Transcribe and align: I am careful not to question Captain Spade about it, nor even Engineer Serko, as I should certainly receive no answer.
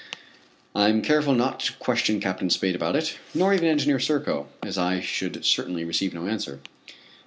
I 0.73 0.89
am 0.89 1.03
careful 1.03 1.35
not 1.35 1.59
to 1.59 1.73
question 1.73 2.19
Captain 2.19 2.49
Spade 2.49 2.73
about 2.73 2.95
it, 2.95 3.19
nor 3.35 3.53
even 3.53 3.67
Engineer 3.69 3.99
Serko, 3.99 4.47
as 4.63 4.75
I 4.75 4.99
should 4.99 5.45
certainly 5.45 5.85
receive 5.85 6.15
no 6.15 6.25
answer. 6.25 6.59